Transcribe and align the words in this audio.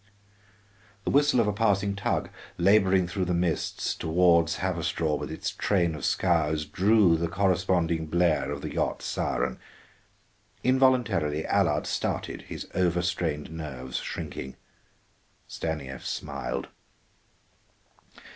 The 1.03 1.11
whistle 1.11 1.39
of 1.39 1.45
a 1.47 1.53
passing 1.53 1.95
tug, 1.95 2.31
laboring 2.57 3.07
through 3.07 3.25
the 3.25 3.35
mists 3.35 3.93
toward 3.93 4.47
Haverstraw 4.47 5.13
with 5.15 5.29
its 5.31 5.51
train 5.51 5.93
of 5.93 6.03
scows, 6.05 6.65
drew 6.65 7.15
the 7.17 7.27
corresponding 7.27 8.07
blare 8.07 8.51
of 8.51 8.61
the 8.63 8.73
yacht's 8.73 9.05
siren. 9.05 9.59
Involuntarily 10.63 11.45
Allard 11.45 11.85
started, 11.85 12.41
his 12.49 12.67
over 12.73 13.03
strained 13.03 13.51
nerves 13.51 13.97
shrinking. 13.97 14.55
Stanief 15.45 16.03
smiled. 16.03 16.69